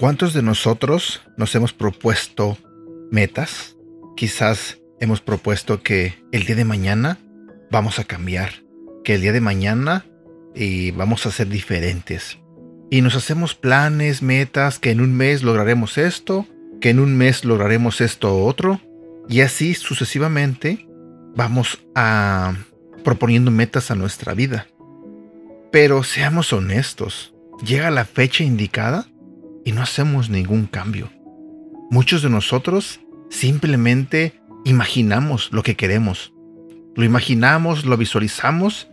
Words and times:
¿Cuántos 0.00 0.32
de 0.32 0.40
nosotros 0.40 1.20
nos 1.36 1.54
hemos 1.54 1.74
propuesto 1.74 2.56
metas? 3.10 3.76
Quizás 4.16 4.78
hemos 4.98 5.20
propuesto 5.20 5.82
que 5.82 6.14
el 6.32 6.46
día 6.46 6.56
de 6.56 6.64
mañana 6.64 7.18
vamos 7.70 7.98
a 7.98 8.04
cambiar, 8.04 8.64
que 9.04 9.16
el 9.16 9.20
día 9.20 9.32
de 9.32 9.42
mañana 9.42 10.06
y 10.54 10.90
vamos 10.92 11.26
a 11.26 11.30
ser 11.30 11.48
diferentes. 11.48 12.38
Y 12.90 13.02
nos 13.02 13.14
hacemos 13.14 13.54
planes, 13.54 14.22
metas, 14.22 14.78
que 14.78 14.90
en 14.90 15.00
un 15.00 15.14
mes 15.16 15.42
lograremos 15.42 15.96
esto, 15.98 16.46
que 16.80 16.90
en 16.90 16.98
un 16.98 17.16
mes 17.16 17.44
lograremos 17.44 18.00
esto 18.00 18.44
otro, 18.44 18.80
y 19.28 19.42
así 19.42 19.74
sucesivamente 19.74 20.86
vamos 21.36 21.84
a 21.94 22.54
proponiendo 23.04 23.50
metas 23.50 23.90
a 23.90 23.94
nuestra 23.94 24.34
vida. 24.34 24.66
Pero 25.70 26.02
seamos 26.02 26.52
honestos, 26.52 27.32
llega 27.64 27.90
la 27.90 28.04
fecha 28.04 28.42
indicada 28.42 29.06
y 29.64 29.72
no 29.72 29.82
hacemos 29.82 30.30
ningún 30.30 30.66
cambio. 30.66 31.10
Muchos 31.90 32.22
de 32.22 32.30
nosotros 32.30 33.00
simplemente 33.30 34.40
imaginamos 34.64 35.50
lo 35.52 35.62
que 35.62 35.76
queremos. 35.76 36.32
Lo 36.96 37.04
imaginamos, 37.04 37.84
lo 37.84 37.96
visualizamos 37.96 38.90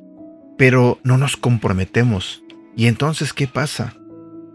pero 0.57 0.99
no 1.03 1.17
nos 1.17 1.37
comprometemos. 1.37 2.43
¿Y 2.77 2.85
entonces 2.85 3.33
qué 3.33 3.47
pasa? 3.47 3.95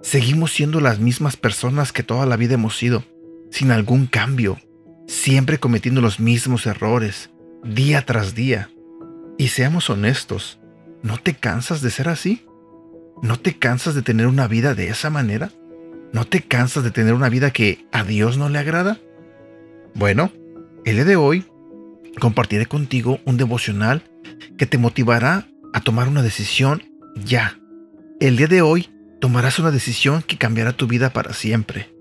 Seguimos 0.00 0.52
siendo 0.52 0.80
las 0.80 1.00
mismas 1.00 1.36
personas 1.36 1.92
que 1.92 2.04
toda 2.04 2.24
la 2.24 2.36
vida 2.36 2.54
hemos 2.54 2.76
sido, 2.78 3.04
sin 3.50 3.72
algún 3.72 4.06
cambio, 4.06 4.58
siempre 5.08 5.58
cometiendo 5.58 6.00
los 6.00 6.20
mismos 6.20 6.66
errores, 6.66 7.30
día 7.64 8.06
tras 8.06 8.36
día. 8.36 8.70
Y 9.38 9.48
seamos 9.48 9.90
honestos, 9.90 10.60
¿no 11.02 11.18
te 11.18 11.34
cansas 11.34 11.82
de 11.82 11.90
ser 11.90 12.08
así? 12.08 12.46
¿No 13.22 13.40
te 13.40 13.58
cansas 13.58 13.96
de 13.96 14.02
tener 14.02 14.28
una 14.28 14.46
vida 14.46 14.76
de 14.76 14.88
esa 14.88 15.10
manera? 15.10 15.50
¿No 16.12 16.24
te 16.24 16.42
cansas 16.42 16.84
de 16.84 16.92
tener 16.92 17.14
una 17.14 17.28
vida 17.28 17.50
que 17.50 17.86
a 17.90 18.04
Dios 18.04 18.38
no 18.38 18.48
le 18.48 18.60
agrada? 18.60 18.98
Bueno, 19.96 20.30
el 20.84 20.94
día 20.94 21.04
de 21.04 21.16
hoy 21.16 21.44
compartiré 22.20 22.66
contigo 22.66 23.18
un 23.24 23.36
devocional 23.36 24.04
que 24.56 24.66
te 24.66 24.78
motivará 24.78 25.48
a 25.72 25.80
tomar 25.80 26.06
una 26.06 26.22
decisión 26.22 26.84
ya. 27.16 27.58
El 28.22 28.36
día 28.36 28.46
de 28.46 28.62
hoy 28.62 28.88
tomarás 29.20 29.58
una 29.58 29.72
decisión 29.72 30.22
que 30.22 30.38
cambiará 30.38 30.72
tu 30.72 30.86
vida 30.86 31.12
para 31.12 31.32
siempre. 31.32 31.92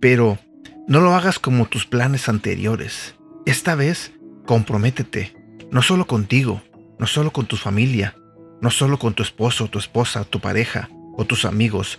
Pero 0.00 0.38
no 0.86 1.00
lo 1.00 1.12
hagas 1.12 1.40
como 1.40 1.66
tus 1.66 1.86
planes 1.86 2.28
anteriores. 2.28 3.16
Esta 3.46 3.74
vez, 3.74 4.12
comprométete, 4.46 5.34
no 5.72 5.82
solo 5.82 6.06
contigo, 6.06 6.62
no 7.00 7.08
solo 7.08 7.32
con 7.32 7.46
tu 7.46 7.56
familia, 7.56 8.14
no 8.60 8.70
solo 8.70 9.00
con 9.00 9.14
tu 9.14 9.24
esposo, 9.24 9.66
tu 9.66 9.80
esposa, 9.80 10.22
tu 10.22 10.38
pareja 10.38 10.88
o 11.16 11.24
tus 11.24 11.44
amigos. 11.44 11.98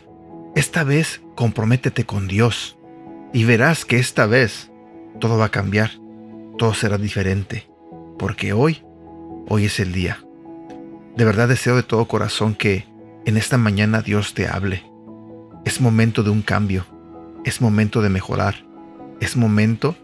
Esta 0.55 0.85
vez, 0.85 1.22
comprométete 1.35 2.05
con 2.05 2.29
Dios 2.29 2.77
y 3.33 3.44
verás 3.44 3.83
que 3.83 3.99
esta 3.99 4.27
vez 4.27 4.72
todo 5.19 5.38
va 5.38 5.47
a 5.47 5.52
cambiar, 5.52 5.91
todo 6.57 6.73
será 6.73 6.97
diferente, 6.97 7.69
porque 8.17 8.53
hoy, 8.53 8.81
hoy 9.49 9.66
es 9.66 9.81
el 9.81 9.91
día. 9.91 10.23
De 11.17 11.25
verdad 11.25 11.49
deseo 11.49 11.75
de 11.75 11.83
todo 11.83 12.05
corazón 12.05 12.55
que 12.55 12.89
en 13.25 13.38
esta 13.38 13.58
mañana 13.58 14.02
Dios 14.02 14.33
te 14.33 14.47
hable. 14.47 14.83
Es 15.66 15.80
momento 15.80 16.23
de 16.23 16.30
un 16.30 16.41
cambio, 16.41 16.86
es 17.45 17.61
momento 17.61 18.02
de 18.02 18.09
mejorar, 18.09 18.66
es 19.19 19.38
momento 19.38 19.95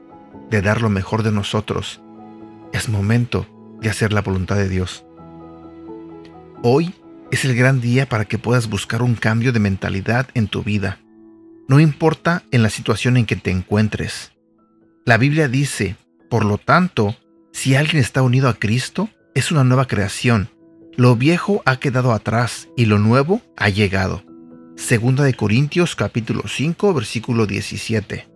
de 0.49 0.61
dar 0.61 0.81
lo 0.81 0.89
mejor 0.89 1.23
de 1.23 1.31
nosotros, 1.31 2.01
es 2.73 2.89
momento 2.89 3.47
de 3.81 3.89
hacer 3.89 4.13
la 4.13 4.21
voluntad 4.21 4.55
de 4.55 4.69
Dios. 4.69 5.03
Hoy 6.61 6.93
es 7.31 7.43
el 7.45 7.55
gran 7.55 7.81
día 7.81 8.07
para 8.07 8.25
que 8.25 8.37
puedas 8.37 8.69
buscar 8.69 9.01
un 9.01 9.15
cambio 9.15 9.51
de 9.51 9.59
mentalidad 9.59 10.27
en 10.33 10.47
tu 10.47 10.63
vida. 10.63 10.99
No 11.67 11.79
importa 11.79 12.43
en 12.51 12.63
la 12.63 12.69
situación 12.69 13.17
en 13.17 13.25
que 13.25 13.35
te 13.35 13.51
encuentres. 13.51 14.31
La 15.05 15.17
Biblia 15.17 15.47
dice, 15.47 15.97
por 16.29 16.45
lo 16.45 16.57
tanto, 16.57 17.15
si 17.51 17.75
alguien 17.75 17.97
está 17.97 18.21
unido 18.21 18.47
a 18.47 18.53
Cristo, 18.53 19.09
es 19.33 19.51
una 19.51 19.63
nueva 19.63 19.87
creación 19.87 20.49
lo 20.97 21.15
viejo 21.15 21.61
ha 21.65 21.77
quedado 21.77 22.11
atrás 22.11 22.69
y 22.75 22.85
lo 22.85 22.97
nuevo 22.97 23.41
ha 23.55 23.69
llegado. 23.69 24.23
Segunda 24.75 25.23
de 25.23 25.35
Corintios 25.35 25.95
capítulo 25.95 26.41
5 26.47 26.91
versículo 26.95 27.45
17. 27.45 28.27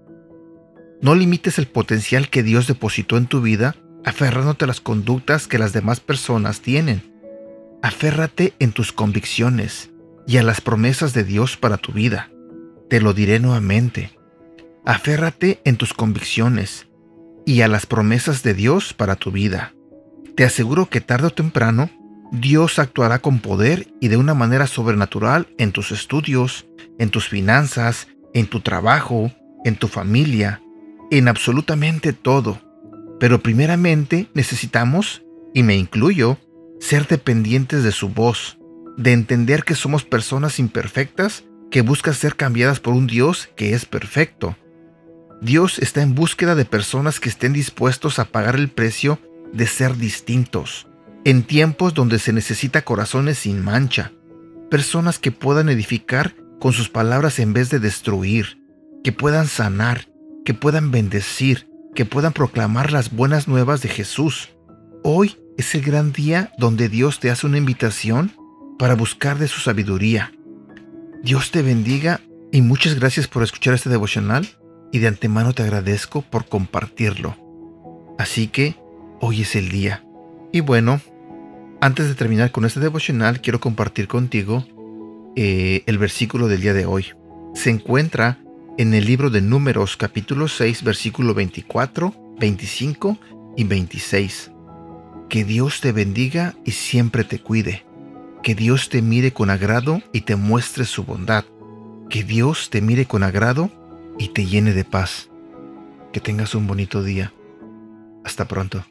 No 1.02 1.16
limites 1.16 1.58
el 1.58 1.66
potencial 1.66 2.30
que 2.30 2.44
Dios 2.44 2.68
depositó 2.68 3.18
en 3.18 3.26
tu 3.26 3.42
vida 3.42 3.76
aferrándote 4.06 4.66
a 4.66 4.68
las 4.68 4.80
conductas 4.80 5.48
que 5.48 5.58
las 5.58 5.74
demás 5.74 6.02
personas 6.02 6.62
tienen. 6.62 7.02
Aférrate 7.82 8.54
en 8.60 8.74
tus 8.74 8.92
convicciones 8.92 9.90
y 10.28 10.38
a 10.38 10.44
las 10.44 10.62
promesas 10.62 11.14
de 11.14 11.24
Dios 11.24 11.58
para 11.58 11.78
tu 11.78 11.94
vida. 11.94 12.30
Te 12.92 13.02
lo 13.02 13.14
diré 13.14 13.40
nuevamente. 13.40 14.12
Aférrate 14.86 15.62
en 15.66 15.78
tus 15.78 15.96
convicciones 15.96 16.88
y 17.44 17.62
a 17.62 17.68
las 17.68 17.88
promesas 17.88 18.44
de 18.44 18.54
Dios 18.54 18.94
para 18.94 19.16
tu 19.16 19.32
vida. 19.32 19.74
Te 20.36 20.44
aseguro 20.44 20.90
que 20.90 21.02
tarde 21.02 21.26
o 21.28 21.32
temprano 21.32 21.90
Dios 22.32 22.80
actuará 22.80 23.20
con 23.20 23.40
poder 23.40 23.88
y 24.00 24.08
de 24.08 24.16
una 24.16 24.34
manera 24.34 24.66
sobrenatural 24.66 25.48
en 25.58 25.74
tus 25.74 25.92
estudios, 25.92 26.66
en 26.98 27.10
tus 27.10 27.28
finanzas, 27.28 28.08
en 28.34 28.48
tu 28.48 28.62
trabajo, 28.62 29.32
en 29.66 29.76
tu 29.76 29.90
familia, 29.90 30.62
en 31.12 31.28
absolutamente 31.28 32.14
todo. 32.14 32.62
Pero 33.20 33.44
primeramente 33.44 34.30
necesitamos, 34.34 35.24
y 35.54 35.64
me 35.64 35.76
incluyo, 35.76 36.38
ser 36.80 37.06
dependientes 37.06 37.84
de 37.84 37.92
su 37.92 38.10
voz, 38.10 38.58
de 38.98 39.12
entender 39.12 39.64
que 39.64 39.76
somos 39.76 40.06
personas 40.06 40.58
imperfectas 40.58 41.44
que 41.70 41.82
buscan 41.82 42.14
ser 42.14 42.36
cambiadas 42.36 42.80
por 42.80 42.94
un 42.94 43.08
Dios 43.08 43.50
que 43.56 43.74
es 43.74 43.86
perfecto. 43.86 44.56
Dios 45.42 45.80
está 45.80 46.02
en 46.02 46.16
búsqueda 46.16 46.56
de 46.56 46.66
personas 46.66 47.20
que 47.20 47.30
estén 47.30 47.54
dispuestos 47.54 48.20
a 48.20 48.26
pagar 48.26 48.56
el 48.56 48.70
precio 48.70 49.20
de 49.54 49.68
ser 49.68 49.98
distintos, 49.98 50.88
en 51.24 51.44
tiempos 51.44 51.94
donde 51.94 52.20
se 52.20 52.34
necesita 52.34 52.82
corazones 52.84 53.40
sin 53.40 53.64
mancha, 53.64 54.12
personas 54.70 55.20
que 55.20 55.32
puedan 55.32 55.70
edificar 55.70 56.36
con 56.60 56.74
sus 56.74 56.90
palabras 56.90 57.40
en 57.40 57.54
vez 57.54 57.70
de 57.70 57.80
destruir, 57.80 58.60
que 59.04 59.12
puedan 59.12 59.48
sanar, 59.48 60.08
que 60.46 60.54
puedan 60.54 60.92
bendecir, 60.92 61.68
que 61.94 62.06
puedan 62.06 62.34
proclamar 62.34 62.92
las 62.92 63.12
buenas 63.12 63.48
nuevas 63.48 63.82
de 63.82 63.90
Jesús. 63.90 64.50
Hoy 65.04 65.38
es 65.58 65.76
el 65.76 65.82
gran 65.82 66.12
día 66.12 66.52
donde 66.58 66.90
Dios 66.90 67.20
te 67.20 67.30
hace 67.30 67.46
una 67.46 67.58
invitación 67.58 68.32
para 68.80 68.96
buscar 68.96 69.38
de 69.38 69.48
su 69.48 69.60
sabiduría. 69.60 70.34
Dios 71.24 71.52
te 71.52 71.62
bendiga 71.62 72.22
y 72.52 72.62
muchas 72.62 72.96
gracias 72.96 73.28
por 73.28 73.44
escuchar 73.44 73.76
este 73.76 73.90
devocional 73.90 74.48
y 74.92 75.00
de 75.00 75.08
antemano 75.08 75.54
te 75.54 75.64
agradezco 75.64 76.24
por 76.24 76.48
compartirlo. 76.48 77.38
Así 78.18 78.48
que 78.48 78.76
hoy 79.20 79.42
es 79.42 79.56
el 79.56 79.70
día. 79.70 80.04
Y 80.52 80.60
bueno, 80.60 81.00
antes 81.80 82.08
de 82.08 82.16
terminar 82.16 82.52
con 82.52 82.66
este 82.66 82.82
devocional, 82.82 83.42
quiero 83.42 83.62
compartir 83.62 84.08
contigo 84.08 84.66
eh, 85.36 85.84
el 85.86 85.98
versículo 85.98 86.48
del 86.50 86.62
día 86.62 86.74
de 86.74 86.86
hoy. 86.86 87.06
Se 87.54 87.70
encuentra 87.70 88.38
en 88.78 88.94
el 88.94 89.06
libro 89.06 89.30
de 89.30 89.42
Números 89.42 89.96
capítulo 89.96 90.50
6, 90.50 90.84
versículo 90.84 91.34
24, 91.34 92.36
25 92.38 93.18
y 93.56 93.64
26. 93.64 94.52
Que 95.30 95.46
Dios 95.46 95.80
te 95.80 95.94
bendiga 95.94 96.56
y 96.66 96.72
siempre 96.72 97.24
te 97.24 97.40
cuide. 97.40 97.86
Que 98.44 98.54
Dios 98.54 98.90
te 98.90 99.02
mire 99.02 99.32
con 99.32 99.50
agrado 99.50 100.02
y 100.12 100.22
te 100.22 100.36
muestre 100.36 100.84
su 100.84 101.06
bondad. 101.06 101.46
Que 102.10 102.26
Dios 102.26 102.70
te 102.70 102.82
mire 102.82 103.06
con 103.06 103.24
agrado 103.24 103.70
y 104.20 104.30
te 104.30 104.46
llene 104.46 104.74
de 104.74 104.84
paz. 104.84 105.30
Que 106.12 106.20
tengas 106.20 106.56
un 106.56 106.68
bonito 106.68 107.04
día. 107.04 107.32
Hasta 108.26 108.50
pronto. 108.50 108.84